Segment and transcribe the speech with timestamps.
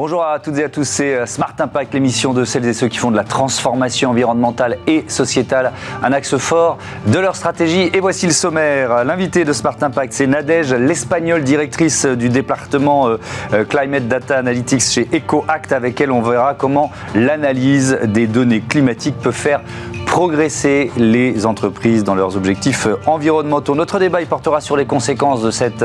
[0.00, 2.86] Bonjour à toutes et à tous, c'est euh, Smart Impact, l'émission de celles et ceux
[2.86, 5.72] qui font de la transformation environnementale et sociétale
[6.04, 6.78] un axe fort
[7.08, 7.90] de leur stratégie.
[7.92, 9.04] Et voici le sommaire.
[9.04, 13.16] L'invité de Smart Impact, c'est Nadège, l'espagnole directrice du département euh,
[13.52, 15.72] euh, Climate Data Analytics chez EcoAct.
[15.72, 19.62] Avec elle, on verra comment l'analyse des données climatiques peut faire
[20.18, 23.76] progresser les entreprises dans leurs objectifs environnementaux.
[23.76, 25.84] Notre débat il portera sur les conséquences de cette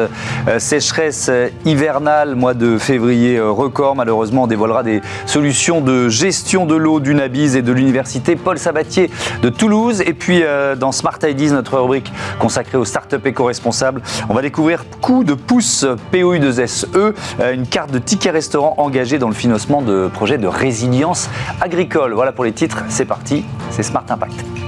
[0.57, 1.30] sécheresse
[1.66, 7.13] hivernale, mois de février record malheureusement, on dévoilera des solutions de gestion de l'eau du
[7.13, 9.12] Nabis et de l'université Paul Sabatier
[9.43, 10.02] de Toulouse.
[10.02, 14.85] Et puis, euh, dans Smart Ideas, notre rubrique consacrée aux startups éco-responsables, on va découvrir
[14.99, 17.13] coup de pouce POU2SE, euh,
[17.54, 21.29] une carte de ticket restaurant engagée dans le financement de projets de résilience
[21.62, 22.13] agricole.
[22.13, 24.23] Voilà pour les titres, c'est parti, c'est Smart Impact.
[24.23, 24.62] Bye.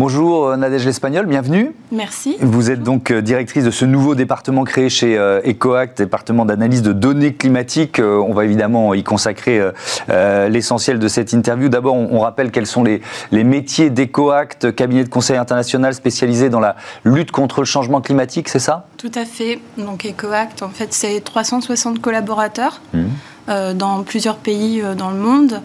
[0.00, 1.72] Bonjour euh, Nadège l'Espagnol, bienvenue.
[1.92, 2.38] Merci.
[2.40, 6.80] Vous êtes donc euh, directrice de ce nouveau département créé chez euh, EcoAct, département d'analyse
[6.80, 8.00] de données climatiques.
[8.00, 9.60] On va évidemment y consacrer
[10.08, 11.68] l'essentiel de cette interview.
[11.68, 13.02] D'abord, on rappelle quels sont les,
[13.44, 18.58] métiers d'EcoAct, cabinet de conseil international spécialisé dans la lutte contre le changement climatique, c'est
[18.58, 18.86] ça?
[18.96, 19.60] Tout à fait.
[19.76, 22.80] Donc EcoAct, en fait, c'est 360 collaborateurs.
[22.94, 23.04] Mmh.
[23.48, 25.62] Euh, dans plusieurs pays euh, dans le monde.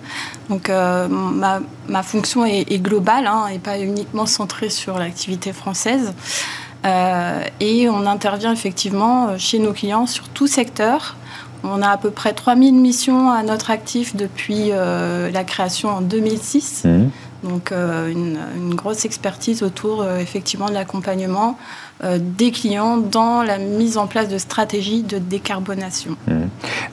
[0.50, 1.60] Donc euh, ma,
[1.90, 6.14] ma, fonction est, globale hein, et pas uniquement centrée sur l'activité française.
[6.86, 11.16] et on intervient effectivement chez nos clients sur tout secteur.
[11.64, 16.84] On a à peu près 3000 missions à notre actif depuis la création en 2006.
[16.86, 17.10] Mmh.
[17.44, 21.58] Donc une, une, grosse expertise autour effectivement de l'accompagnement
[22.04, 26.18] des clients dans la mise en place de stratégies de décarbonation.
[26.28, 26.34] Mmh.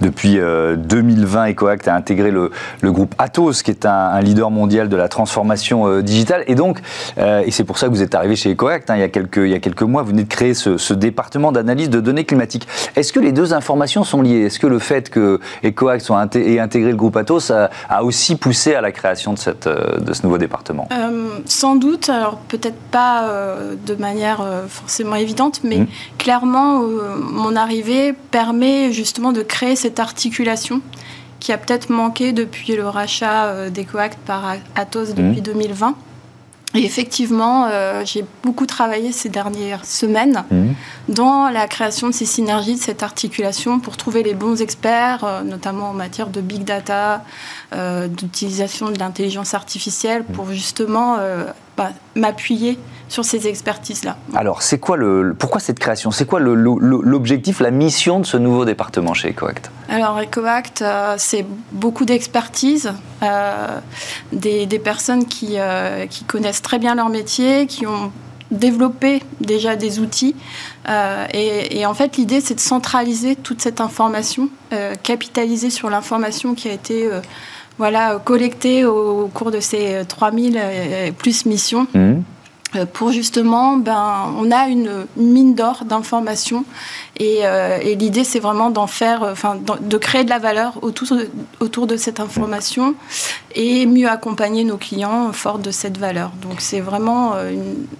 [0.00, 2.50] Depuis 2020, euh, EcoAct a intégré le,
[2.84, 6.44] groupe Atos, qui est un, leader mondial de la transformation euh, digitale.
[6.46, 6.80] Et donc,
[7.16, 9.38] et c'est pour ça que vous êtes arrivé chez EcoAct hein, il, y a quelques,
[9.38, 12.68] il y a quelques mois, vous venez de créer ce, département d'analyse de données climatiques.
[12.96, 14.42] Est-ce que les deux informations sont liées?
[14.42, 17.70] Est-ce que le fait que EcoAct soit ait intégré le groupe Atos a,
[18.04, 20.88] aussi poussé à la création de, cette, de ce nouveau département?
[21.46, 23.28] Sans doute, alors peut-être pas
[23.86, 25.86] de manière forcément forcément évidente, mais mmh.
[26.18, 30.82] clairement, euh, mon arrivée permet justement de créer cette articulation
[31.40, 35.90] qui a peut-être manqué depuis le rachat euh, d'EcoAct par Atos depuis 2020.
[35.92, 35.94] Mmh.
[36.74, 40.66] Et effectivement, euh, j'ai beaucoup travaillé ces dernières semaines mmh.
[41.08, 45.90] dans la création de ces synergies, de cette articulation pour trouver les bons experts, notamment
[45.90, 47.24] en matière de big data,
[48.08, 51.16] d'utilisation de l'intelligence artificielle, pour justement
[52.14, 52.78] m'appuyer
[53.12, 54.16] sur ces expertises-là.
[54.34, 56.10] Alors, c'est quoi le, pourquoi cette création?
[56.10, 59.70] C'est quoi l'objectif, la mission de ce nouveau département chez EcoAct?
[59.90, 63.78] Alors, EcoAct, euh, c'est beaucoup d'expertise, euh,
[64.32, 68.10] des, personnes qui, euh, qui, connaissent très bien leur métier, qui ont
[68.50, 70.34] développé déjà des outils.
[70.88, 74.50] Et, et, en fait, l'idée, c'est de centraliser toute cette information,
[75.02, 77.08] capitaliser sur l'information qui a été
[77.82, 81.88] voilà, collecté au, cours de ces 3000 euh, plus missions.
[81.92, 82.20] Mmh.
[82.76, 86.64] Euh, pour justement, ben, on a une mine d'or d'informations
[87.18, 91.30] et, euh, l'idée c'est vraiment d'en faire, enfin, de créer de la valeur autour de,
[91.60, 92.94] autour de cette information
[93.54, 96.32] et mieux accompagner nos clients fort de cette valeur.
[96.40, 97.34] Donc c'est vraiment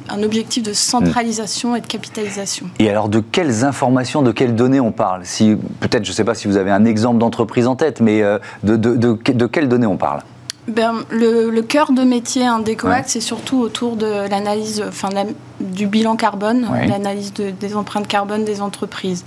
[0.08, 2.66] un objectif de centralisation et de capitalisation.
[2.78, 5.22] Et alors de quelles informations, de quelles données on parle?
[5.24, 8.22] Si peut-être, je ne sais pas si vous avez un exemple d'entreprise en tête, mais
[8.62, 10.22] de, de, de quelles données on parle?
[10.68, 15.08] Ben, le, cœur de métier hein, d'EcoAct, c'est surtout autour de l'analyse, enfin,
[15.62, 19.24] du bilan carbone, l'analyse des empreintes carbone des entreprises,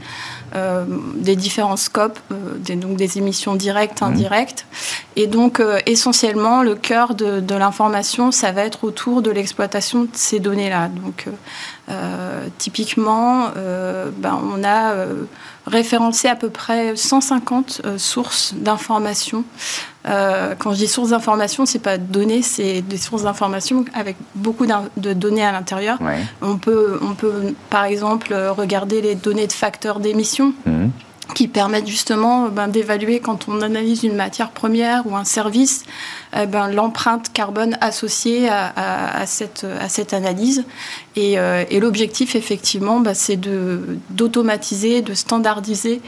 [0.56, 0.86] euh,
[1.16, 4.06] des différents scopes, euh, des, donc des émissions directes, mmh.
[4.06, 4.66] indirectes.
[5.16, 10.04] Et donc, euh, essentiellement, le cœur de, de l'information, ça va être autour de l'exploitation
[10.04, 10.90] de ces données-là.
[10.90, 11.28] Donc,
[12.58, 13.50] typiquement,
[14.18, 14.94] ben, on a
[15.68, 19.44] référencé à peu près 150 sources d'informations
[20.08, 24.66] euh, quand je dis sources d'informations, c'est pas données, c'est des sources d'informations avec beaucoup
[24.66, 25.98] de données à l'intérieur.
[26.42, 30.54] On, peut, on peut, par exemple, regarder les données de facteurs d'émission.
[30.66, 30.92] Mhm.
[31.34, 35.84] qui permettent justement ben, d'évaluer quand on analyse une matière première ou un service,
[36.38, 40.66] eh ben, l'empreinte carbone associée à, cette, à cette analyse.
[41.16, 43.40] Et, euh, et l'objectif, effectivement, ben, c'est
[44.12, 46.02] d'automatiser, de, standardiser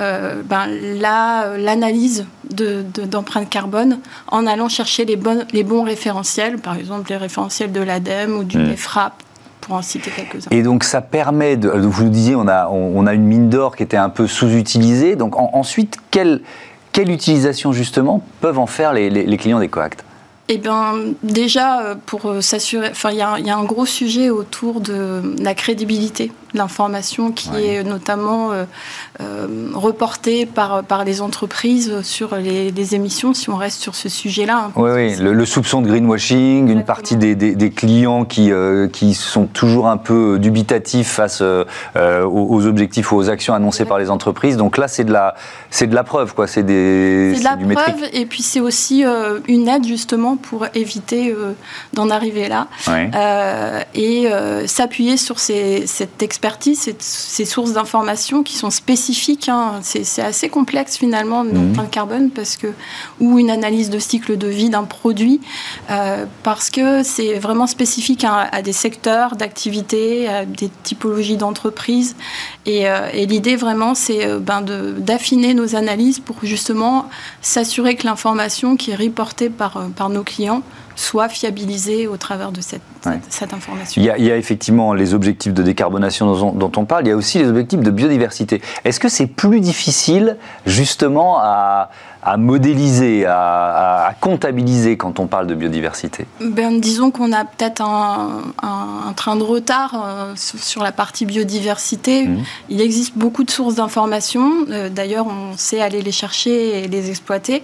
[0.00, 0.42] euh,
[1.58, 7.70] l'analyse d'empreintes carbone en allant chercher les, bonnes, les bons référentiels, par exemple les référentiels
[7.70, 8.76] de l'ADEME ou du mmh.
[9.64, 10.50] Pour en citer quelques-uns.
[10.50, 13.76] Et donc ça permet, de, vous nous disiez, on a, on, a une mine d'or
[13.76, 15.16] qui était un peu sous-utilisée.
[15.16, 16.40] Donc ensuite, quelle,
[16.92, 20.04] quelle utilisation justement peuvent en faire les, les, les clients des coacts?
[20.48, 24.80] Eh bien, déjà, euh, pour euh, s'assurer, enfin, il y, a un gros sujet autour
[24.80, 32.94] de la crédibilité l'information qui est notamment euh, reportée par, par les entreprises sur les,
[32.94, 34.70] émissions, si on reste sur ce sujet-là.
[34.76, 35.16] Oui, oui.
[35.16, 38.52] Le, soupçon de greenwashing, une partie des, des, clients qui,
[38.92, 44.10] qui sont toujours un peu dubitatifs face aux, objectifs ou aux actions annoncées par les
[44.10, 44.56] entreprises.
[44.56, 45.34] Donc là, c'est de la,
[45.70, 46.46] c'est de la preuve, quoi.
[46.46, 49.04] C'est des, c'est de la preuve, et puis c'est aussi
[49.48, 51.52] une aide justement pour éviter euh,
[51.92, 52.66] d'en arriver là.
[52.88, 59.48] Euh, et euh, s'appuyer sur cette expertise, ces sources d'informations qui sont spécifiques.
[59.48, 59.80] Hein.
[59.80, 61.88] C'est assez complexe finalement, mmh.
[61.90, 62.66] carbone, parce que,
[63.18, 65.40] ou une analyse de cycle de vie d'un produit,
[66.42, 72.14] parce que c'est vraiment spécifique à, des secteurs d'activité, à des typologies d'entreprises.
[72.66, 77.08] Et, l'idée vraiment, c'est ben, d'affiner nos analyses pour justement
[77.40, 80.62] s'assurer que l'information qui est reportée par, par nos clients
[80.96, 82.82] soit fiabilisé au travers de cette,
[83.28, 84.00] cette, information.
[84.00, 87.06] Il y, a, il y, a, effectivement les objectifs de décarbonation dont, dont, on parle,
[87.06, 88.60] il y a aussi les objectifs de biodiversité.
[88.84, 90.36] Est-ce que c'est plus difficile
[90.66, 91.90] justement à,
[92.24, 96.26] à modéliser, à, comptabiliser quand on parle de biodiversité?
[96.40, 102.26] Ben, Disons qu'on a peut-être un, train de retard euh, sur la partie biodiversité.
[102.26, 102.44] Mmh.
[102.70, 104.64] Il existe beaucoup de sources d'informations.
[104.70, 107.62] Euh, d'ailleurs, on sait aller les chercher et les exploiter.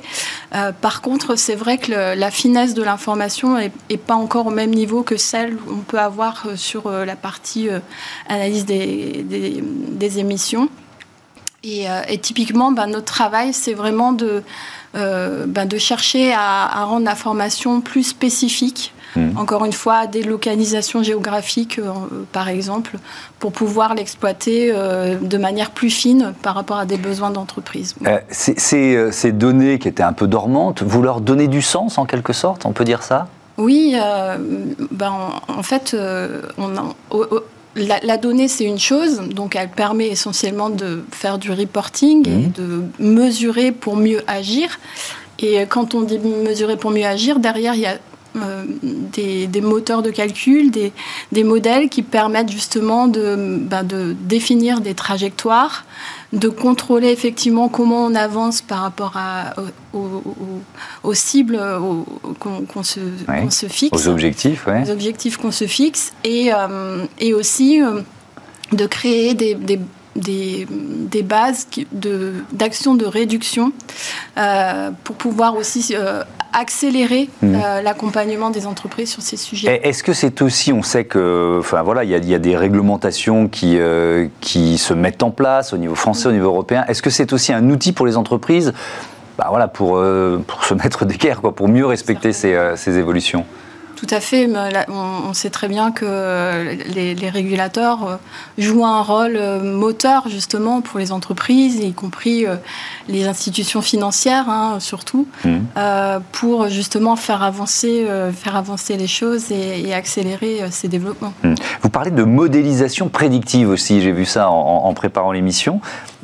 [0.54, 4.70] Euh, par contre, c'est vrai que la finesse de l'information n'est pas encore au même
[4.70, 7.68] niveau que celle qu'on peut avoir sur la partie
[8.28, 10.68] analyse des, des émissions.
[11.66, 14.42] Euh, et, typiquement, ben, notre travail, c'est vraiment de,
[14.94, 18.94] euh, ben, de chercher à, rendre la formation plus spécifique.
[19.16, 19.36] Mmh.
[19.36, 21.90] Encore une fois, des localisations géographiques, euh,
[22.32, 22.96] par exemple,
[23.40, 27.96] pour pouvoir l'exploiter de manière plus fine par rapport à des besoins d'entreprise.
[28.30, 32.66] ces, données qui étaient un peu dormantes, vous leur donnez du sens en quelque sorte,
[32.66, 33.26] on peut dire ça?
[33.60, 33.94] Oui,
[34.90, 35.12] ben,
[35.48, 35.96] en, fait,
[36.58, 36.94] on
[37.76, 42.52] la, donnée, c'est une chose, donc elle permet essentiellement de faire du reporting et mmh.
[42.52, 44.80] de mesurer pour mieux agir.
[45.38, 47.96] Et quand on dit mesurer pour mieux agir, derrière, il y a
[48.36, 48.64] euh,
[49.12, 55.84] des, moteurs de calcul, des, modèles qui permettent justement de, ben, de définir des trajectoires,
[56.32, 59.54] de contrôler effectivement comment on avance par rapport à,
[59.92, 61.60] aux, cibles
[62.38, 63.00] qu'on se,
[63.50, 64.06] se, fixe.
[64.06, 64.82] Aux objectifs, ouais.
[64.86, 66.12] Aux objectifs qu'on se fixe.
[66.22, 68.02] Et, euh, et aussi euh,
[68.72, 69.80] de créer des, des
[70.16, 71.68] des, des, bases
[72.52, 73.72] d'actions de, de, réduction
[74.38, 75.94] euh, pour pouvoir aussi
[76.52, 77.56] accélérer mmh.
[77.82, 79.80] l'accompagnement des entreprises sur ces sujets.
[79.86, 83.48] Est-ce que c'est aussi, on sait que, enfin voilà, il y, y, a des réglementations
[83.48, 83.78] qui,
[84.40, 86.84] qui se mettent en place au niveau français, au niveau européen.
[86.88, 88.72] Est-ce que c'est aussi un outil pour les entreprises
[89.40, 93.46] bah voilà, pour, euh, pour se mettre d'équerre, pour mieux respecter ces, euh, ces évolutions?
[94.00, 94.48] Tout à fait.
[94.88, 98.16] On sait très bien que les, régulateurs euh,
[98.56, 102.56] jouent un rôle euh, moteur justement pour les entreprises, y compris euh,
[103.08, 105.58] les institutions financières hein, surtout, mmh.
[106.32, 111.32] pour justement faire avancer, faire avancer les choses et, accélérer ces développements.
[111.42, 111.54] Mmh.
[111.82, 115.80] Vous parlez de modélisation prédictive aussi, j'ai vu ça en, préparant l'émission.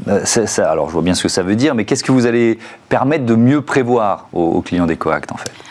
[0.07, 2.59] alors je vois bien ce que ça veut dire, mais qu'est-ce que vous allez
[2.89, 5.66] permettre de mieux prévoir aux, aux clients d'EcoAct en fait?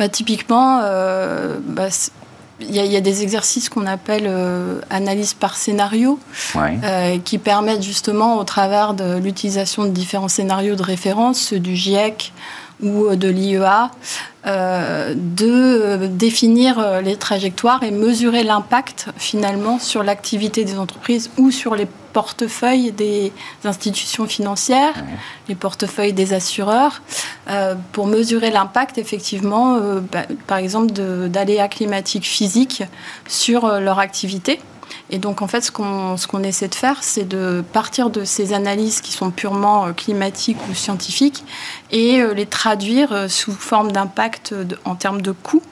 [0.00, 1.88] Bah, typiquement, euh, bah,
[2.58, 6.18] il y, a des exercices qu'on appelle euh, analyse par scénario,
[6.56, 11.76] euh, qui permettent justement, au travers de l'utilisation de différents scénarios de référence, ceux du
[11.76, 12.32] GIEC
[12.82, 13.90] ou de l'IEA,
[14.44, 21.86] de définir les trajectoires et mesurer l'impact finalement sur l'activité des entreprises ou sur les
[22.12, 23.32] portefeuilles des
[23.64, 24.94] institutions financières,
[25.48, 27.02] les portefeuilles des assureurs,
[27.48, 32.82] euh, pour mesurer l'impact effectivement, euh, bah, par exemple, d'aléas climatiques physiques
[33.28, 34.60] sur euh, leur activité.
[35.10, 39.00] Et donc, en fait, ce qu'on essaie de faire, c'est de partir de ces analyses
[39.00, 41.44] qui sont purement climatiques ou scientifiques
[41.90, 44.54] et les traduire sous forme d'impact
[44.84, 45.62] en termes de coûts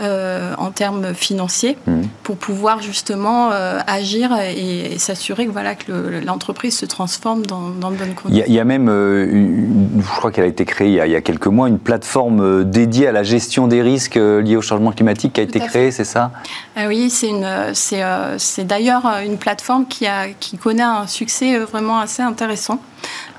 [0.00, 2.00] euh, en termes financiers mmh.
[2.24, 7.92] pour pouvoir justement euh, agir et, s'assurer que, voilà, que l'entreprise se transforme dans, dans
[7.92, 8.44] de bonnes conditions.
[8.48, 9.54] Il y, a même, euh,
[10.00, 13.12] je crois qu'elle a été créée il y a, quelques mois, une plateforme dédiée à
[13.12, 16.32] la gestion des risques liés au changement climatique qui a été créée, c'est ça?
[16.74, 22.80] Ah Oui, c'est d'ailleurs une plateforme qui, a, qui connaît un succès vraiment assez intéressant.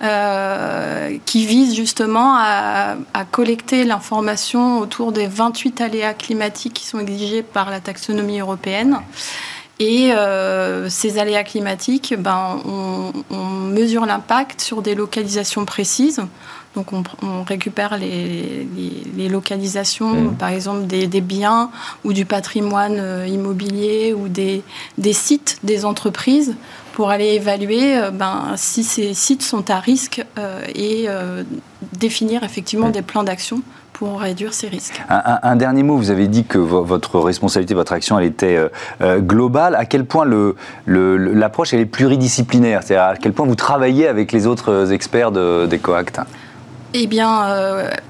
[0.03, 2.95] Euh, qui vise justement à,
[3.31, 8.99] collecter l'information autour des 28 aléas climatiques qui sont exigés par la taxonomie européenne.
[9.79, 13.11] Et euh, ces aléas climatiques, ben, on,
[13.65, 16.21] mesure l'impact sur des localisations précises
[16.75, 18.65] Donc on, récupère les,
[19.27, 20.35] localisations, mmh.
[20.35, 21.69] par exemple des, biens
[22.05, 24.63] ou du patrimoine euh, immobilier ou des,
[24.97, 26.55] des sites des entreprises
[26.93, 30.23] pour aller évaluer euh, ben, si ces sites sont à risque
[30.73, 31.07] et
[31.99, 32.93] définir effectivement mmh.
[32.93, 33.61] des plans d'action
[33.97, 35.01] pour réduire ces risques.
[35.09, 38.67] Un, dernier mot, vous avez dit que votre responsabilité, votre action, elle était euh,
[39.01, 39.73] euh, globale.
[39.75, 42.81] À quel point l'approche le, elle est pluridisciplinaire?
[42.83, 46.19] C'est-à-dire à quel point vous travaillez avec les autres euh, experts d'EcoAct
[46.97, 47.43] eh bien,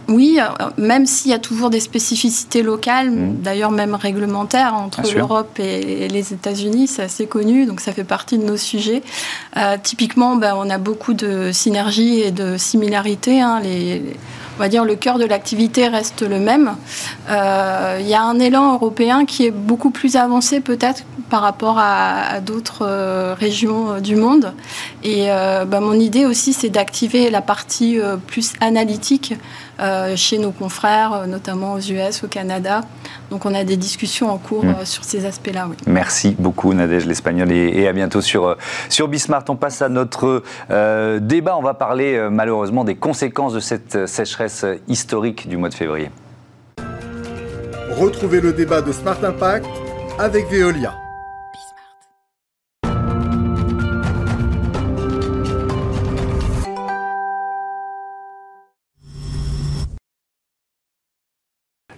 [0.07, 0.37] oui,
[0.77, 3.37] même s'il y a toujours des spécificités locales, mmh.
[3.41, 8.37] d'ailleurs même réglementaires entre l'Europe et les États-Unis, c'est assez connu, donc ça fait partie
[8.37, 9.01] de nos sujets.
[9.81, 13.41] typiquement, ben, on a beaucoup de synergies et de similarités.
[13.41, 14.03] Hein, les,
[14.55, 16.75] on va dire, le cœur de l'activité reste le même.
[17.29, 21.77] Euh, il y a un élan européen qui est beaucoup plus avancé peut-être par rapport
[21.79, 24.53] à, d'autres euh, régions euh, du monde.
[25.03, 29.35] Et bah, mon idée aussi, c'est d'activer la partie plus analytique
[30.15, 32.81] chez nos confrères, notamment aux US, au Canada.
[33.35, 34.85] Donc on a des discussions en cours mm.
[34.85, 35.67] sur ces aspects-là.
[35.87, 38.55] Merci beaucoup Nadège l'Espagnol et, à bientôt sur,
[38.87, 39.43] sur Bismart.
[39.49, 40.41] On passe à notre
[41.19, 41.57] débat.
[41.57, 46.11] On va parler malheureusement des conséquences de cette sécheresse historique du mois de février.
[47.97, 49.67] Retrouvez le débat de Smart Impact
[50.17, 50.93] avec Veolia.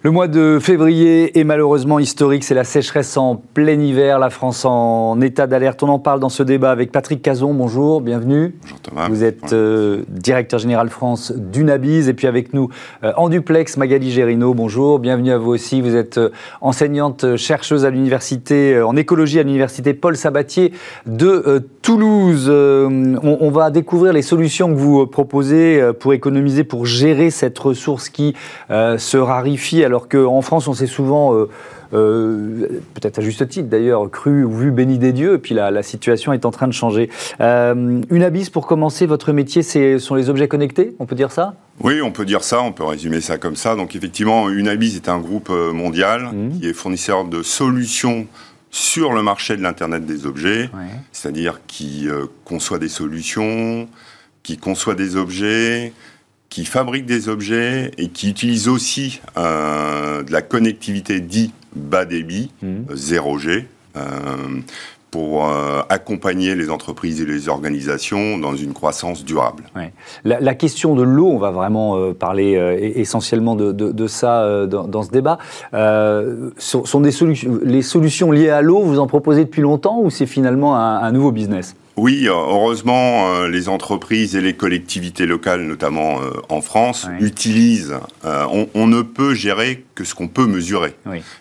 [0.08, 4.64] Le mois de février est malheureusement historique, c'est la sécheresse en plein hiver, la France
[4.64, 5.84] en état d'alerte.
[5.84, 8.56] On en parle dans ce débat avec Patrick Cazon, bonjour, bienvenue.
[8.62, 9.10] Bonjour Thomas.
[9.10, 12.70] Vous êtes euh, directeur général France d'Unabise et puis avec nous
[13.04, 15.82] euh, en duplex Magali Gérino, bonjour, bienvenue à vous aussi.
[15.82, 16.30] Vous êtes euh,
[16.62, 20.72] enseignante chercheuse à l'université en écologie à l'université Paul Sabatier
[21.06, 22.50] de Toulouse.
[22.50, 28.08] On, on, va découvrir les solutions que vous proposez pour économiser, pour gérer cette ressource
[28.08, 28.36] qui
[28.70, 31.50] se raréfie alors qu'en France, on s'est souvent, euh,
[31.94, 35.82] euh, peut-être à juste titre d'ailleurs, cru ou vu béni des dieux, et puis la,
[35.82, 37.10] situation est en train de changer.
[37.42, 41.32] Euh, une abysse, pour commencer, votre métier, ce sont les objets connectés, on peut dire
[41.32, 41.56] ça?
[41.82, 43.76] Oui, on peut dire ça, on peut résumer ça comme ça.
[43.76, 46.60] Donc effectivement, Unabis est un groupe mondial mmh.
[46.60, 48.28] qui est fournisseur de solutions
[48.70, 50.70] sur le marché de l'Internet des objets,
[51.12, 52.08] c'est-à-dire qui
[52.46, 53.88] conçoit des solutions,
[54.44, 55.94] qui conçoit des objets,
[56.50, 62.52] qui fabrique des objets et qui utilise aussi euh, de la connectivité dit bas débit,
[62.64, 63.66] 0G, mmh.
[63.98, 64.02] euh,
[65.12, 69.64] pour euh, accompagner les entreprises et les organisations dans une croissance durable.
[70.24, 72.54] La, question de l'eau, on va vraiment parler
[72.96, 75.38] essentiellement de, ça dans, ce débat,
[76.58, 80.26] sont, des solutions, les solutions liées à l'eau, vous en proposez depuis longtemps ou c'est
[80.26, 81.76] finalement un nouveau business?
[81.98, 87.96] Oui, heureusement, euh, les entreprises et les collectivités locales, notamment euh, en France, utilisent.
[88.24, 90.94] Euh, on, ne peut gérer que ce qu'on peut mesurer.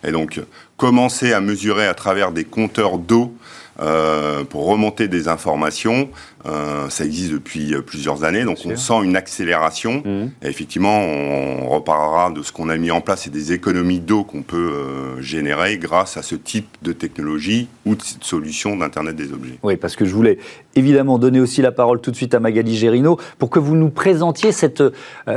[0.02, 0.40] Et donc,
[0.78, 3.36] commencer à mesurer à travers des compteurs d'eau
[3.80, 6.09] euh, pour remonter des informations.
[6.47, 10.02] Euh, ça existe depuis euh, plusieurs années, donc on sent une accélération.
[10.04, 10.30] Mmh.
[10.42, 14.25] Et effectivement, on reparlera de ce qu'on a mis en place et des économies d'eau
[14.25, 14.73] qu'on peut
[15.21, 19.59] générer grâce à ce type de technologie ou de solution d'Internet des objets.
[19.62, 20.38] Oui, parce que je voulais
[20.75, 23.90] évidemment donner aussi la parole tout de suite à Magali Gérino pour que vous nous
[23.90, 24.83] présentiez cette,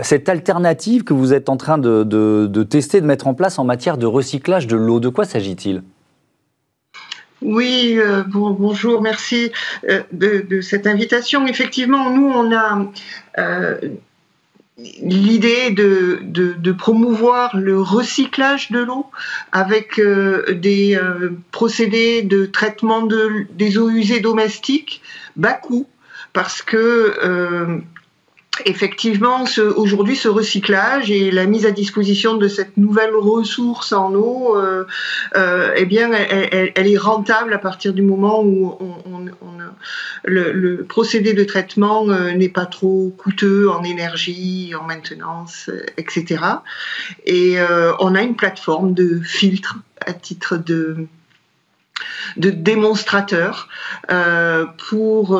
[0.03, 3.60] cette alternative que vous êtes en train de, de, de tester, de mettre en place
[3.60, 5.00] en matière de recyclage de l'eau.
[5.00, 5.84] De quoi s'agit-il?
[7.41, 9.51] Oui, euh, bonjour, merci
[9.88, 11.48] euh, de, cette invitation.
[11.48, 12.86] Effectivement, nous, on a
[13.38, 13.77] euh,
[14.77, 19.05] l'idée de, promouvoir le recyclage de l'eau
[19.51, 21.00] avec des
[21.51, 23.08] procédés de traitement
[23.51, 25.01] des eaux usées domestiques
[25.36, 25.88] bas coût,
[26.31, 27.81] parce que
[28.65, 34.55] effectivement, aujourd'hui, ce recyclage et la mise à disposition de cette nouvelle ressource en eau,
[34.57, 34.85] euh,
[35.35, 38.77] euh, eh bien, elle, est rentable à partir du moment où
[40.23, 46.43] le, procédé de traitement euh, n'est pas trop coûteux en énergie, en maintenance, etc.
[47.25, 47.57] Et
[47.99, 51.07] on a une plateforme de filtre à titre de
[52.37, 53.67] de démonstrateur
[54.77, 55.37] pour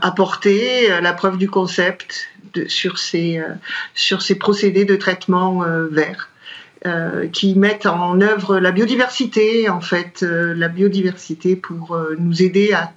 [0.00, 2.28] apporter la preuve du concept
[2.68, 3.48] sur, ces, euh,
[3.94, 6.28] sur ces procédés de traitement euh, vert.
[7.32, 12.90] qui mettent en œuvre la biodiversité, en fait, la biodiversité pour nous aider à,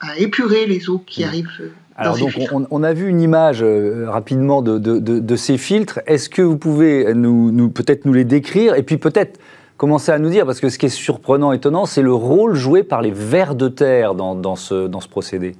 [0.00, 1.28] à, épurer les eaux qui mmh.
[1.28, 1.70] arrivent.
[1.96, 3.62] Alors donc on, a vu une image
[4.06, 6.00] rapidement de, de, de, ces filtres.
[6.06, 9.38] Est-ce que vous pouvez nous, nous peut-être nous les décrire et puis peut-être
[9.76, 12.82] commencer à nous dire, parce que ce qui est surprenant, étonnant, c'est le rôle joué
[12.82, 15.56] par les vers de terre dans, dans, ce, dans ce procédé?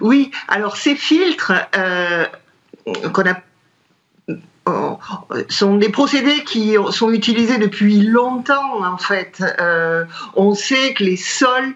[0.00, 2.26] Oui, alors ces filtres, euh,
[3.12, 3.40] qu'on a
[5.48, 9.42] sont des procédés qui sont utilisés depuis longtemps en fait.
[9.60, 10.04] Euh,
[10.34, 11.74] on sait que les sols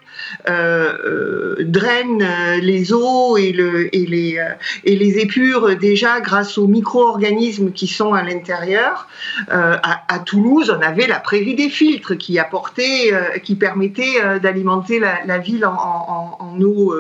[0.49, 2.27] euh, euh, drainent
[2.61, 4.45] les eaux et, le, et, les,
[4.85, 9.09] et les épures déjà grâce aux micro-organismes qui sont à l'intérieur.
[9.49, 15.65] À, Toulouse, on avait la prairie des filtres qui apportait, qui permettait d'alimenter la, ville
[15.65, 16.95] en, en eau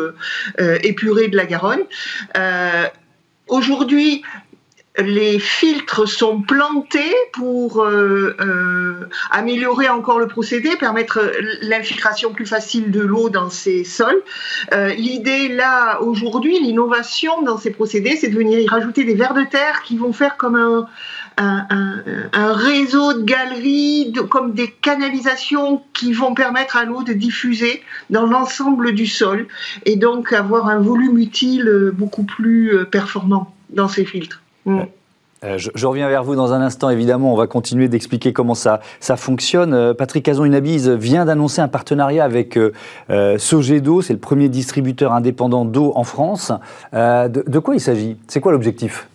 [0.58, 1.82] épurée de la Garonne.
[3.48, 4.22] Aujourd'hui,
[4.98, 11.32] les filtres sont plantés pour euh, euh, améliorer encore le procédé, permettre
[11.62, 14.20] l'infiltration plus facile de l'eau dans ces sols.
[14.74, 19.34] Euh, l'idée là aujourd'hui, l'innovation dans ces procédés, c'est de venir y rajouter des vers
[19.34, 20.86] de terre qui vont faire comme un,
[22.52, 28.92] réseau de galeries, comme des canalisations qui vont permettre à l'eau de diffuser dans l'ensemble
[28.92, 29.46] du sol
[29.86, 34.42] et donc avoir un volume utile beaucoup plus performant dans ces filtres.
[34.66, 34.80] Mm.
[35.42, 37.32] Euh, je, reviens vers vous dans un instant, évidemment.
[37.32, 39.72] On va continuer d'expliquer comment ça, ça fonctionne.
[39.72, 44.02] Euh, Patrick Cazon-Unabise vient d'annoncer un partenariat avec euh, Sogedo.
[44.02, 46.52] C'est le premier distributeur indépendant d'eau en France.
[46.92, 48.16] de, quoi il s'agit?
[48.28, 49.08] C'est quoi l'objectif?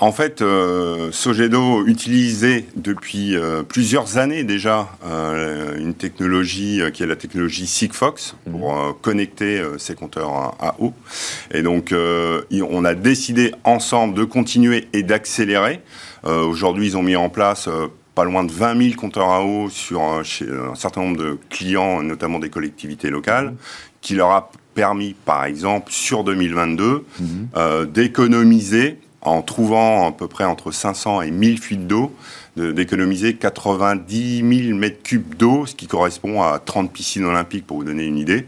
[0.00, 7.06] En fait, euh, Sogedo utilisait depuis euh, plusieurs années déjà euh, une technologie qui est
[7.06, 8.94] la technologie Sigfox pour mhm.
[9.00, 10.92] connecter ses compteurs à, eau.
[11.52, 15.80] Et donc, on a décidé ensemble de continuer et d'accélérer.
[16.24, 17.68] Aujourd'hui, ils ont mis en place
[18.14, 22.02] pas loin de 20 000 compteurs à eau sur chez un certain nombre de clients,
[22.02, 23.54] notamment des collectivités locales,
[24.00, 27.86] qui leur a permis, par exemple, sur 2022, mhm.
[27.92, 32.14] d'économiser en trouvant à peu près entre 500 et 1000 fuites d'eau,
[32.56, 37.84] d'économiser 90 000 mètres cubes d'eau, ce qui correspond à 30 piscines olympiques pour vous
[37.84, 38.46] donner une idée.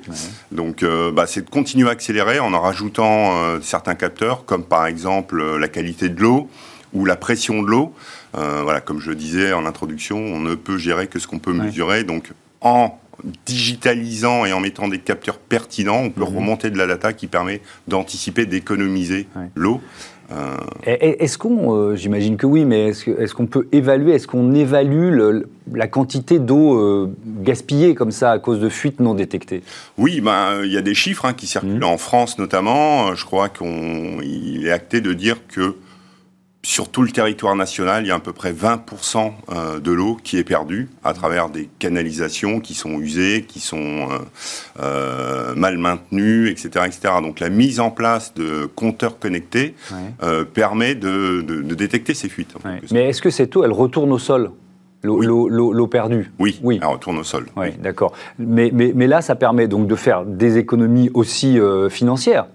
[0.53, 4.65] Donc euh, bah, c'est de continuer à accélérer en en rajoutant euh, certains capteurs, comme
[4.65, 6.49] par exemple euh, la qualité de l'eau
[6.93, 7.95] ou la pression de l'eau.
[8.35, 12.03] voilà, comme je disais en introduction, on ne peut gérer que ce qu'on peut mesurer.
[12.03, 12.99] Donc en
[13.47, 16.37] digitalisant et en mettant des capteurs pertinents, on peut mhm.
[16.37, 19.81] remonter de la data qui permet d'anticiper, d'économiser l'eau.
[20.33, 25.19] Euh, est-ce qu'on, euh, j'imagine que oui, mais est-ce qu'on peut évaluer, est-ce qu'on évalue
[25.73, 27.13] la quantité d'eau euh,
[27.43, 29.63] gaspillée comme ça à cause de fuites non détectées?
[29.99, 31.85] Oui, ben, il y a des chiffres hein, qui circulent mmh.
[31.85, 33.15] en France notamment.
[33.15, 35.75] Je crois qu'il est acté de dire que
[36.63, 40.19] sur tout le territoire national, il y a à peu près 20% euh, de l'eau
[40.23, 44.19] qui est perdue à travers des canalisations qui sont usées, qui sont euh,
[44.81, 47.15] euh, mal maintenues, etc., etc.
[47.23, 49.75] Donc la mise en place de compteurs connectés
[50.53, 51.41] permet de,
[51.75, 52.55] détecter ces fuites.
[52.93, 54.51] Mais est-ce que cette eau, elle retourne au sol?
[55.03, 56.31] L'eau perdue?
[56.39, 56.61] Oui.
[56.63, 57.47] oui, elle retourne au sol.
[57.57, 58.13] Oui, d'accord.
[58.39, 62.47] Mais, mais, mais, là, ça permet donc de faire des économies aussi financières.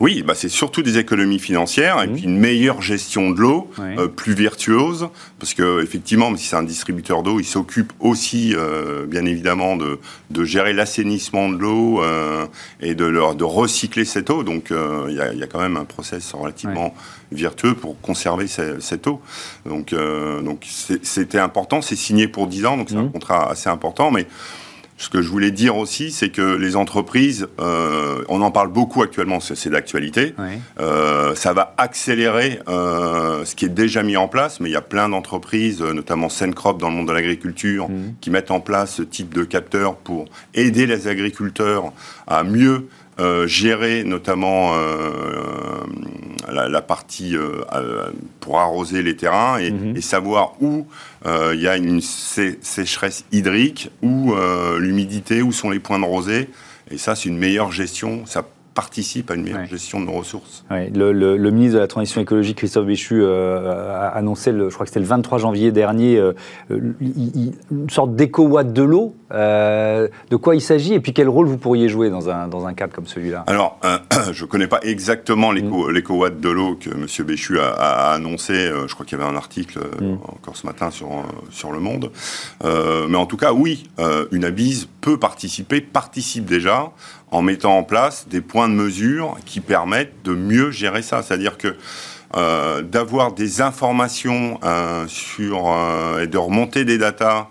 [0.00, 2.12] Oui, bah c'est surtout des économies financières et mmh.
[2.12, 6.56] puis une meilleure gestion de l'eau, euh, plus virtuose, parce que effectivement, même si c'est
[6.56, 12.02] un distributeur d'eau, il s'occupe aussi, euh, bien évidemment, de, de gérer l'assainissement de l'eau
[12.02, 12.44] euh,
[12.80, 14.42] et de, leur, de recycler cette eau.
[14.42, 16.94] Donc, il y a, y, a, quand même un process relativement
[17.30, 19.20] vertueux pour conserver cette, eau.
[19.64, 21.82] Donc, donc c'était important.
[21.82, 23.12] C'est signé pour 10 ans, donc c'est un mmh.
[23.12, 24.26] contrat assez important, mais
[24.96, 29.02] ce que je voulais dire aussi, c'est que les entreprises, euh, on en parle beaucoup
[29.02, 30.34] actuellement, c'est d'actualité,
[30.80, 34.76] euh, ça va accélérer euh, ce qui est déjà mis en place, mais il y
[34.76, 38.14] a plein d'entreprises, notamment Sencrop dans le monde de l'agriculture, mmh.
[38.20, 41.92] qui mettent en place ce type de capteurs pour aider les agriculteurs
[42.26, 42.88] à mieux
[43.20, 45.84] euh, gérer notamment euh,
[46.50, 47.62] la, partie euh,
[48.40, 49.96] pour arroser les terrains et, mhm.
[49.96, 50.86] et savoir où
[51.26, 54.34] il y a une sécheresse hydrique, où
[54.78, 56.50] l'humidité, où sont les points de rosée.
[56.90, 58.26] Et ça, c'est une meilleure gestion.
[58.26, 60.64] Ça participe à une meilleure gestion de nos ressources.
[60.70, 64.90] le, ministre de la Transition écologique, Christophe Béchu, euh, a annoncé, le, je crois que
[64.90, 66.32] c'était le 23 janvier dernier, euh,
[66.70, 69.14] une sorte d'éco-watt de l'eau.
[69.32, 72.66] Euh, de quoi il s'agit et puis quel rôle vous pourriez jouer dans un, dans
[72.66, 73.44] un cadre comme celui-là?
[73.46, 73.80] Alors,
[74.32, 75.90] je ne connais pas exactement mm.
[75.90, 77.26] l'éco-watt de l'eau que M.
[77.26, 78.70] Béchu a, annoncé.
[78.86, 80.14] je crois qu'il y avait un article mm.
[80.28, 81.08] encore ce matin sur,
[81.50, 82.10] sur Le Monde.
[82.64, 83.88] mais en tout cas, oui,
[84.32, 86.92] une abise peut participer, participe déjà
[87.34, 91.20] en mettant en place des points de mesure qui permettent de mieux gérer ça.
[91.22, 91.74] C'est-à-dire que
[92.36, 97.48] euh, d'avoir des informations euh, sur euh, et de remonter des datas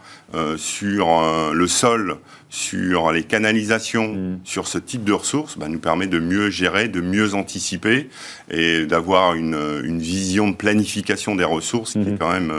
[0.58, 1.22] sur
[1.54, 2.18] le sol,
[2.50, 4.40] sur les canalisations, mm.
[4.46, 8.10] sur ce type de ressources, bah, nous permet de mieux gérer, de mieux anticiper
[8.50, 12.18] et d'avoir une, vision de planification des ressources qui est mm-hmm.
[12.18, 12.52] quand même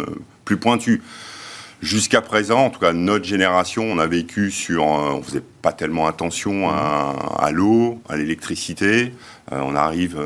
[0.45, 1.03] plus pointue.
[1.83, 6.07] Jusqu'à présent, en tout cas notre génération, on a vécu sur, on faisait pas tellement
[6.07, 9.13] attention à, l'eau, à l'électricité.
[9.51, 10.19] on arrive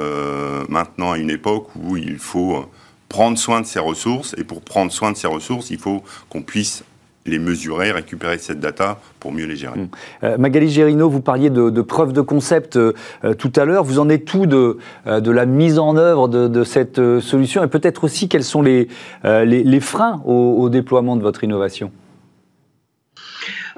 [0.68, 2.70] maintenant à une époque où il faut
[3.08, 6.42] prendre soin de ses ressources, et pour prendre soin de ses ressources, il faut qu'on
[6.42, 6.84] puisse
[7.28, 9.78] les mesurer, récupérer cette data pour mieux les gérer.
[9.78, 9.88] Mmh.
[10.24, 12.92] Euh, Magali Gérino, vous parliez de, preuves de concept euh,
[13.24, 13.84] euh, tout à l'heure.
[13.84, 17.62] Vous en êtes tout de, de la mise en œuvre de, cette solution?
[17.62, 18.88] Et peut-être aussi quels sont les,
[19.24, 21.92] les, freins au déploiement de votre innovation?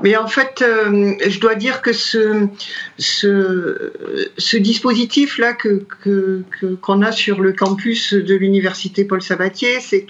[0.02, 2.48] Mais en fait, euh, je dois dire que ce,
[4.56, 5.84] dispositif-là que,
[6.80, 10.04] qu'on a sur le campus de l'université Paul Sabatier, c'est,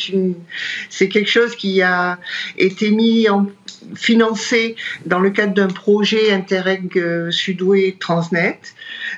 [1.09, 2.19] quelque chose qui a
[2.57, 3.47] été mis en,
[3.95, 8.61] financé dans le cadre d'un projet Interreg euh, Sudouest Transnet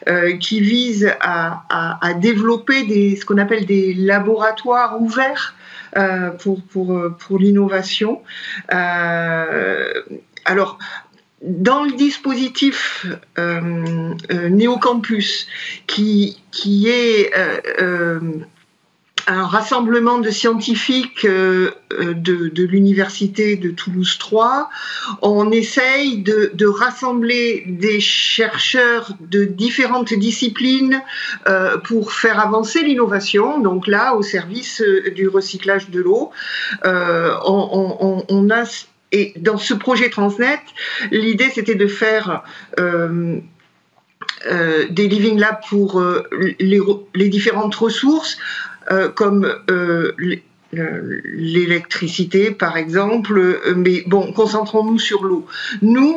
[0.08, 1.64] euh, qui vise à,
[2.20, 5.54] développer des, ce qu'on appelle des laboratoires ouverts
[6.38, 8.22] pour, pour, pour l'innovation.
[10.44, 10.78] Alors,
[11.42, 13.06] dans le dispositif
[13.38, 15.46] euh, euh Néocampus,
[15.86, 16.36] qui,
[16.86, 18.20] est euh,
[19.26, 21.74] un rassemblement de scientifiques de,
[22.48, 24.68] de l'université de Toulouse 3,
[25.22, 31.02] on essaye de, rassembler des chercheurs de différentes disciplines
[31.48, 34.82] euh, pour faire avancer l'innovation, donc là au service
[35.14, 36.30] du recyclage de l'eau.
[36.84, 38.64] Euh, on, a
[39.12, 40.60] et dans ce projet Transnet,
[41.10, 42.42] l'idée c'était de faire
[42.80, 43.38] euh,
[44.50, 46.22] euh, des living labs pour euh,
[46.58, 48.38] les, différentes ressources,
[49.14, 49.54] comme
[50.72, 55.46] l'électricité par exemple, mais bon, concentrons-nous sur l'eau.
[55.82, 56.16] Nous,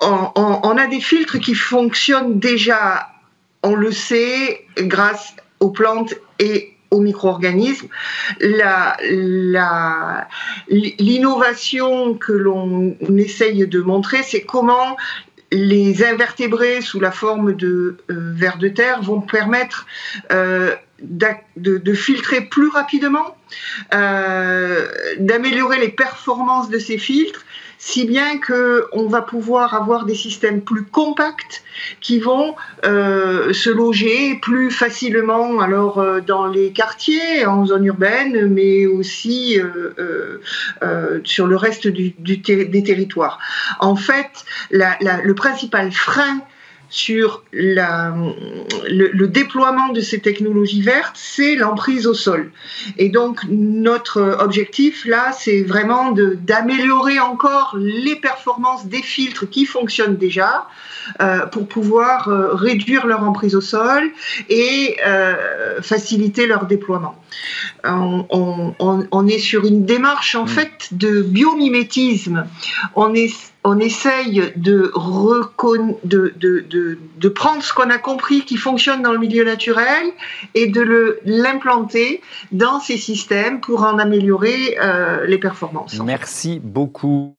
[0.00, 3.08] on, a des filtres qui fonctionnent déjà,
[3.62, 7.88] on le sait, grâce aux plantes et aux micro-organismes.
[10.68, 14.96] L'innovation que l'on essaye de montrer, c'est comment
[15.54, 19.86] les invertébrés sous la forme de euh, vers de terre vont permettre
[20.32, 23.36] euh, de, filtrer plus rapidement,
[23.92, 24.86] euh,
[25.18, 27.44] d'améliorer les performances de ces filtres
[27.86, 31.62] si bien qu'on va pouvoir avoir des systèmes plus compacts
[32.00, 38.48] qui vont euh, se loger plus facilement alors euh, dans les quartiers, en zone urbaine,
[38.48, 40.40] mais aussi euh,
[41.24, 43.38] sur le reste du, des territoires.
[43.80, 44.30] En fait,
[44.70, 46.40] le principal frein
[46.88, 48.14] sur la,
[48.88, 52.52] le, déploiement de ces technologies vertes, c'est l'emprise au sol.
[52.98, 60.16] Et donc notre objectif là, c'est vraiment d'améliorer encore les performances des filtres qui fonctionnent
[60.16, 60.68] déjà
[61.20, 64.10] euh, pour pouvoir euh, réduire leur emprise au sol
[64.48, 67.14] et euh, faciliter leur déploiement.
[67.84, 70.48] On, on, est sur une démarche en mm.
[70.48, 72.46] fait de biomimétisme.
[72.94, 73.30] On est
[73.64, 74.92] on essaye de,
[77.28, 80.04] prendre ce qu'on a compris qui fonctionne dans le milieu naturel
[80.54, 82.20] et de l'implanter
[82.52, 85.98] dans ces systèmes pour en améliorer euh, les performances.
[86.04, 87.34] Merci beaucoup.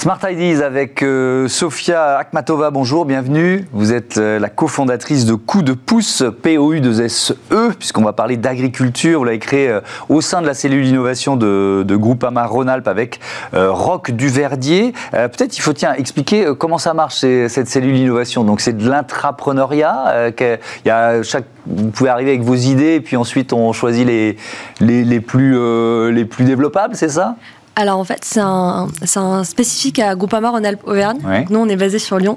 [0.00, 3.66] Smart Ideas avec euh, Sofia Akhmatova, bonjour, bienvenue.
[3.74, 9.18] Vous êtes euh, la cofondatrice de Coup de pouce POU2SE, puisqu'on va parler d'agriculture.
[9.18, 13.20] Vous l'avez créé euh, au sein de la cellule d'innovation de, de Groupama Rhône-Alpes avec
[13.52, 14.94] Roc Duverdier.
[15.12, 18.42] Peut-être il faut tiens, expliquer comment ça marche cette cellule d'innovation.
[18.42, 20.32] Donc c'est de l'intrapreneuriat.
[21.24, 24.38] chaque, vous pouvez arriver avec vos idées et puis ensuite on choisit les,
[24.80, 25.58] les, les plus,
[26.10, 27.36] les plus développables, c'est ça?
[27.80, 31.18] Alors en fait, c'est un, un, spécifique à Groupama Rhône-Alpes Auvergne.
[31.48, 32.36] Nous, on est basé sur Lyon.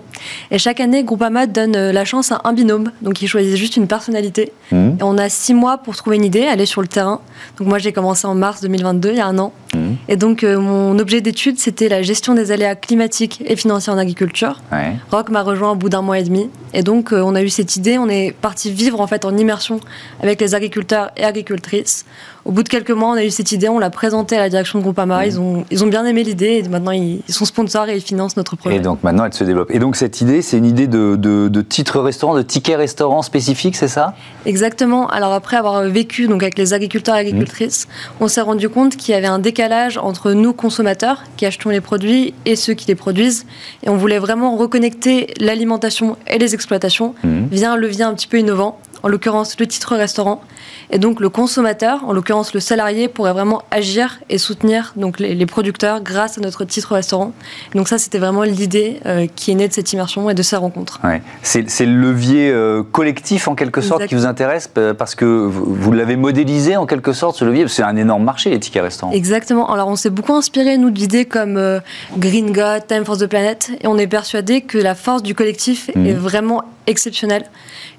[0.51, 2.91] Et chaque année, Groupama donne euh, la chance à un binôme.
[3.01, 4.53] Donc ils choisissent juste une personnalité.
[4.71, 4.91] Mmh.
[4.99, 7.19] Et on a six mois pour trouver une idée, aller sur le terrain.
[7.57, 9.51] Donc moi, j'ai commencé en mars 2022, il y a un an.
[9.73, 9.79] Mmh.
[10.07, 13.97] Et donc euh, mon objet d'étude, c'était la gestion des aléas climatiques et financiers en
[13.97, 14.61] agriculture.
[14.71, 14.95] Ouais.
[15.11, 16.49] Rock m'a rejoint au bout d'un mois et demi.
[16.73, 19.35] Et donc euh, on a eu cette idée, on est parti vivre en fait en
[19.35, 19.79] immersion
[20.21, 22.05] avec les agriculteurs et agricultrices
[22.45, 24.49] au bout de quelques mois, on a eu cette idée, on l'a présentée à la
[24.49, 25.21] direction de Groupama.
[25.21, 25.27] Mmh.
[25.27, 28.35] Ils, ont, ils ont bien aimé l'idée et maintenant ils, sont sponsors et ils financent
[28.35, 28.75] notre projet.
[28.75, 29.71] Et donc maintenant elle se développe.
[29.71, 33.75] Et donc cette idée, c'est une idée de, de, titre restaurant, de ticket restaurant spécifique,
[33.75, 34.13] c'est ça?
[34.45, 35.07] Exactement.
[35.07, 37.87] Alors après avoir vécu donc avec les agriculteurs et agricultrices,
[38.19, 41.81] on s'est rendu compte qu'il y avait un décalage entre nous consommateurs qui achetons les
[41.81, 43.45] produits et ceux qui les produisent.
[43.83, 47.45] Et on voulait vraiment reconnecter l'alimentation et les exploitations mmh.
[47.51, 50.41] via un levier un petit peu innovant en l'occurrence le titre restaurant.
[50.89, 55.45] Et donc le consommateur, en l'occurrence le salarié, pourrait vraiment agir et soutenir donc les,
[55.45, 57.33] producteurs grâce à notre titre restaurant.
[57.75, 60.55] Donc ça, c'était vraiment l'idée euh, qui est née de cette immersion et de ces
[60.55, 61.01] rencontres.
[61.41, 66.15] C'est le levier euh, collectif en quelque sorte qui vous intéresse parce que vous, l'avez
[66.15, 67.67] modélisé en quelque sorte ce levier.
[67.67, 69.11] C'est un énorme marché les tickets restaurants.
[69.11, 69.71] Exactement.
[69.71, 71.79] Alors on s'est beaucoup inspiré nous d'idées comme euh,
[72.17, 75.89] Green God, Time for the Planet, et on est persuadé que la force du collectif
[75.89, 76.13] est mhm.
[76.13, 77.45] vraiment exceptionnelle.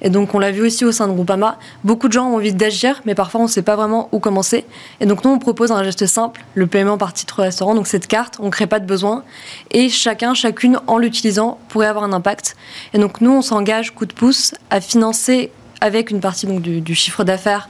[0.03, 2.53] Et donc on l'a vu aussi au sein de Groupama, beaucoup de gens ont envie
[2.53, 4.65] d'agir, mais parfois on ne sait pas vraiment où commencer.
[5.01, 7.75] Et donc nous on propose un geste simple, le paiement par titre restaurant.
[7.75, 9.25] Donc cette carte, on ne crée pas de besoin,
[9.71, 12.57] et chacun, chacune en l'utilisant pourrait avoir un impact.
[12.93, 16.95] Et donc nous on s'engage coup de pouce à financer avec une partie donc, du
[16.95, 17.69] chiffre d'affaires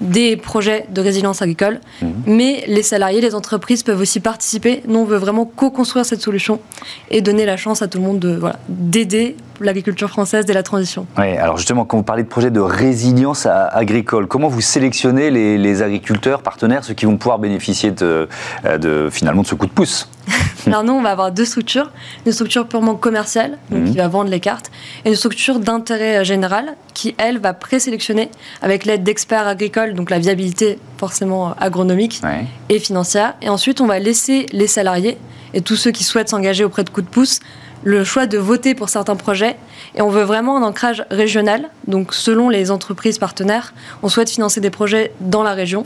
[0.00, 2.12] des projets de résilience agricole, mhm.
[2.26, 4.82] mais les salariés, les entreprises peuvent aussi participer.
[4.86, 6.60] Nous, on veut vraiment co-construire cette solution
[7.10, 10.62] et donner la chance à tout le monde de voilà, d'aider l'agriculture française dès la
[10.62, 11.06] transition.
[11.18, 15.82] Oui, alors justement, quand vous parlez de projets de résilience agricole, comment vous sélectionnez les,
[15.82, 18.28] agriculteurs, partenaires, ceux qui vont pouvoir bénéficier de,
[18.80, 20.08] de finalement de ce coup de pouce?
[20.66, 21.90] Alors nous, on va avoir deux structures.
[22.26, 23.90] Une structure purement commerciale, donc mhm.
[23.90, 24.70] qui va vendre les cartes,
[25.04, 28.30] et une structure d'intérêt général qui, elle, va présélectionner
[28.62, 32.20] avec l'aide d'experts agricoles, donc la viabilité forcément agronomique
[32.68, 33.34] et financière.
[33.42, 35.18] Et ensuite, on va laisser les salariés
[35.54, 37.40] et tous ceux qui souhaitent s'engager auprès de coups de pouce
[37.84, 39.56] le choix de voter pour certains projets.
[39.94, 41.70] Et on veut vraiment un ancrage régional.
[41.86, 45.84] Donc, selon les entreprises partenaires, on souhaite financer des projets dans la région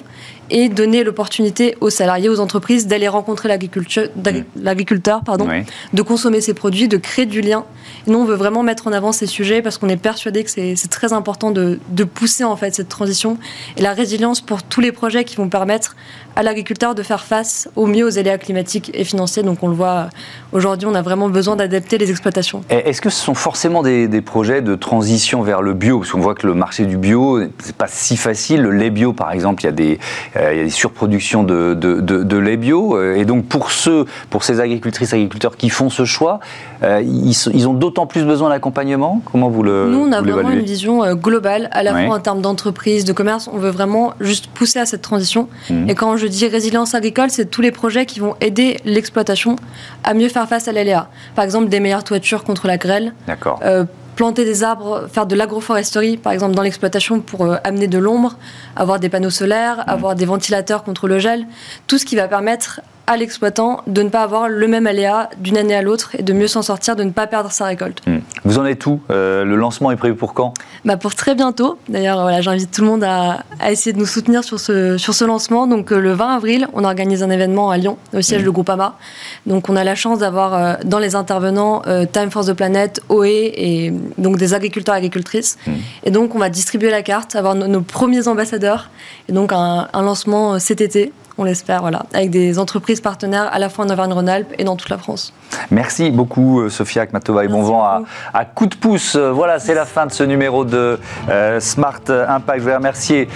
[0.53, 4.45] et donner l'opportunité aux salariés, aux entreprises d'aller rencontrer mmh.
[4.57, 5.49] l'agriculteur, pardon,
[5.93, 7.65] de consommer ses produits, de créer du lien.
[8.07, 10.51] Et nous, on veut vraiment mettre en avant ces sujets parce qu'on est persuadé que
[10.51, 13.39] c'est très important de, de, pousser en fait cette transition
[13.79, 15.97] et la résilience pour tous les projets qui vont permettre
[16.37, 19.43] à l'agriculteur de faire face au mieux aux aléas climatiques et financiers.
[19.43, 20.11] Donc, on le voit
[20.53, 22.63] aujourd'hui, on a vraiment besoin d'adapter les exploitations.
[22.69, 25.99] Est-ce que ce sont forcément des, des, projets de transition vers le bio?
[25.99, 28.61] Parce qu'on voit que le marché du bio, c'est pas si facile.
[28.61, 29.99] Le lait bio, par exemple, il y a des
[30.37, 32.97] euh, il y a des surproductions de, de, de, lait bio.
[32.97, 36.41] Euh, et donc, pour ceux, pour ces agricultrices, agriculteurs qui font ce choix,
[36.83, 39.23] euh, ils, ils, ont d'autant plus besoin d'accompagnement?
[39.31, 42.41] Comment vous le Nous, on a vraiment une vision globale, à la fois en termes
[42.41, 43.49] d'entreprise, de commerce.
[43.53, 45.49] On veut vraiment juste pousser à cette transition.
[45.71, 45.91] Mmh.
[45.91, 49.57] Et quand je dis résilience agricole, c'est tous les projets qui vont aider l'exploitation
[50.05, 51.09] à mieux faire face à l'aléa.
[51.35, 53.13] Par exemple, des meilleures toitures contre la grêle.
[53.27, 53.61] D'accord
[54.23, 58.37] planter des arbres, faire de l'agroforesterie, par exemple dans l'exploitation pour euh, amener de l'ombre,
[58.77, 59.91] avoir des panneaux solaires, mmh.
[59.91, 61.45] avoir des ventilateurs contre le gel,
[61.89, 65.57] tout ce qui va permettre à l'exploitant de ne pas avoir le même aléa d'une
[65.57, 68.01] année à l'autre et de mieux s'en sortir, de ne pas perdre sa récolte.
[68.07, 68.19] Hmm.
[68.45, 70.55] Vous en êtes où euh, Le lancement est prévu pour quand?
[70.85, 71.79] Bah Pour très bientôt.
[71.89, 75.25] D'ailleurs, voilà, j'invite tout le monde à, essayer de nous soutenir sur ce, sur ce
[75.25, 75.67] lancement.
[75.67, 78.47] Donc euh, le 20 avril, on organise un événement à Lyon, au siège mmh.
[78.47, 78.97] de Groupama.
[79.47, 83.25] Donc on a la chance d'avoir euh, dans les intervenants Time for the Planet, OE
[83.25, 85.59] et donc des agriculteurs et agricultrices.
[85.67, 85.73] Hmm.
[86.05, 88.91] Et donc on va distribuer la carte, avoir nos, premiers ambassadeurs
[89.29, 93.59] et donc un, un lancement cet été on l'espère, voilà, avec des entreprises partenaires à
[93.59, 95.33] la fois en Auvergne-Rhône-Alpes et dans toute la France.
[95.71, 99.17] Merci beaucoup, euh, Sophia Akmatova, et bon vent à, coup de pouce.
[99.17, 102.61] Euh, voilà, c'est la fin de ce numéro de euh, Smart Impact.
[102.61, 103.29] Je vais remercier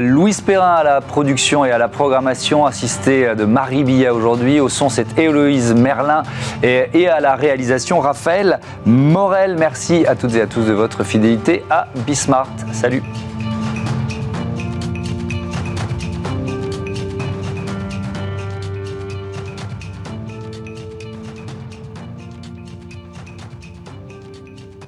[0.00, 4.60] Louise Perrin à la production et à la programmation, assistée de Marie Billat aujourd'hui.
[4.60, 6.22] Au son, c'est Héloïse Merlin
[6.62, 9.56] et, et à la réalisation, Raphaël Morel.
[9.58, 12.48] Merci à toutes et à tous de votre fidélité à Bismart.
[12.72, 13.02] Salut.